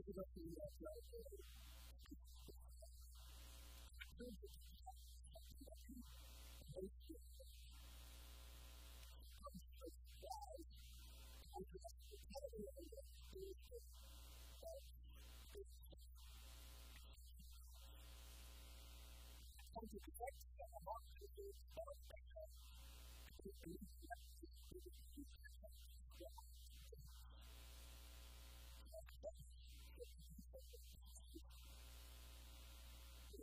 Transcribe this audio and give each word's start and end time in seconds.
that 0.00 0.08
is 0.08 0.16
up 0.16 0.24
to 0.32 0.40
you 0.40 0.56
guys 0.56 0.72
right 0.80 1.04
here. 1.12 1.44
Thank 4.18 4.32
you. 4.42 4.50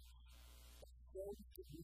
going 1.13 1.35
to 1.55 1.63
be 1.71 1.83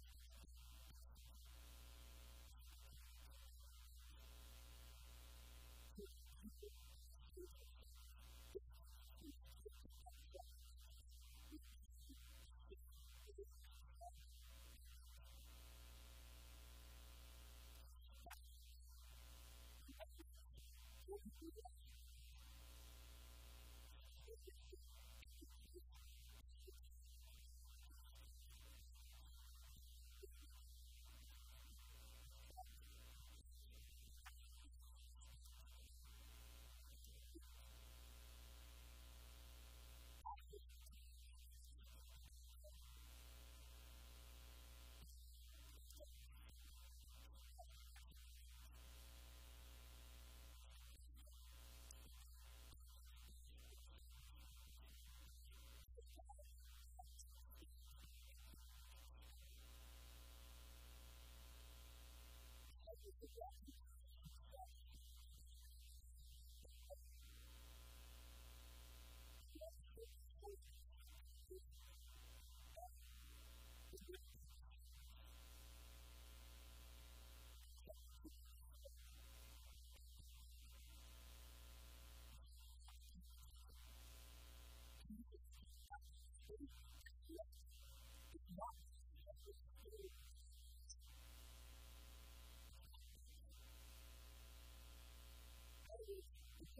Jesus. 63.35 63.80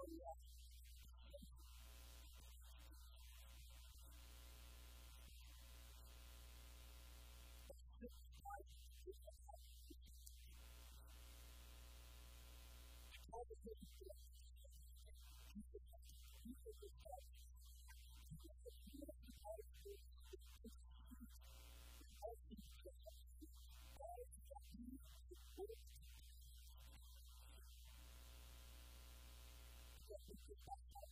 storia. 0.00 0.32
Thank 25.56 25.68
you. 25.68 25.99
to 30.50 31.09